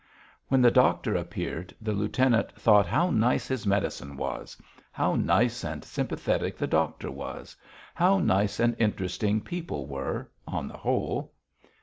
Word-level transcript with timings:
When 0.47 0.63
the 0.63 0.71
doctor 0.71 1.15
appeared 1.15 1.75
the 1.79 1.91
lieutenant 1.91 2.53
thought 2.59 2.87
how 2.87 3.11
nice 3.11 3.47
his 3.49 3.67
medicine 3.67 4.17
was, 4.17 4.59
how 4.91 5.13
nice 5.13 5.63
and 5.63 5.85
sympathetic 5.85 6.57
the 6.57 6.65
doctor 6.65 7.11
was, 7.11 7.55
how 7.93 8.17
nice 8.17 8.59
and 8.59 8.75
interesting 8.79 9.41
people 9.41 9.85
were, 9.85 10.31
on 10.47 10.67
the 10.67 10.77
whole. 10.77 11.33